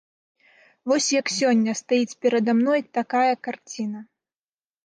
Вось 0.91 1.09
як 1.19 1.27
сёння 1.39 1.75
стаіць 1.81 2.17
перад 2.27 2.51
мной 2.63 2.81
такая 2.99 3.33
карціна. 3.49 3.99